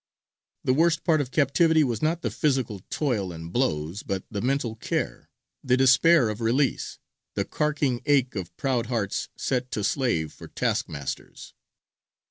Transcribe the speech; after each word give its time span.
The 0.63 0.73
worst 0.73 1.03
part 1.03 1.21
of 1.21 1.29
captivity 1.29 1.83
was 1.83 2.01
not 2.01 2.23
the 2.23 2.31
physical 2.31 2.81
toil 2.89 3.31
and 3.31 3.53
blows, 3.53 4.01
but 4.01 4.23
the 4.31 4.41
mental 4.41 4.75
care, 4.75 5.29
the 5.63 5.77
despair 5.77 6.29
of 6.29 6.41
release, 6.41 6.97
the 7.35 7.45
carking 7.45 8.01
ache 8.07 8.33
of 8.33 8.57
proud 8.57 8.87
hearts 8.87 9.29
set 9.37 9.69
to 9.73 9.83
slave 9.83 10.33
for 10.33 10.47
taskmasters. 10.47 11.53